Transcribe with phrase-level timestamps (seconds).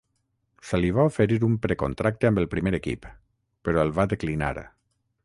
[0.69, 3.05] Se li va oferir un precontracte amb el primer equip,
[3.69, 4.55] però el va declinar.